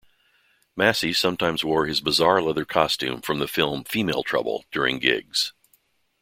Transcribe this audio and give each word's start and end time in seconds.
Massey 0.75 1.13
sometimes 1.13 1.63
wore 1.63 1.85
his 1.85 2.01
bizarre 2.01 2.41
leather 2.41 2.65
costume 2.65 3.21
from 3.21 3.37
the 3.37 3.47
film 3.47 3.83
"Female 3.83 4.23
Trouble" 4.23 4.65
during 4.71 4.97
gigs. 4.97 5.53